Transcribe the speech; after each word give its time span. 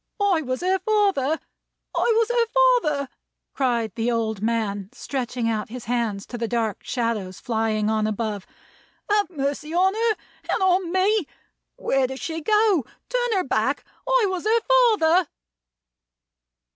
"I 0.19 0.41
was 0.41 0.61
her 0.61 0.79
father! 0.79 1.39
I 1.95 2.01
was 2.25 2.29
her 2.29 2.47
father!" 2.47 3.09
cried 3.53 3.93
the 3.93 4.09
old 4.09 4.41
man, 4.41 4.89
stretching 4.91 5.47
out 5.47 5.69
his 5.69 5.85
hands 5.85 6.25
to 6.25 6.39
the 6.39 6.47
dark 6.47 6.83
shadows 6.83 7.39
flying 7.39 7.87
on 7.87 8.07
above. 8.07 8.47
"Have 9.11 9.29
mercy 9.29 9.75
on 9.75 9.93
her, 9.93 10.15
and 10.51 10.63
on 10.63 10.91
me! 10.91 11.27
Where 11.75 12.07
does 12.07 12.19
she 12.19 12.41
go? 12.41 12.83
Turn 13.09 13.37
her 13.37 13.43
back! 13.43 13.85
I 14.09 14.25
was 14.27 14.43
her 14.45 14.61
father!" 14.67 15.29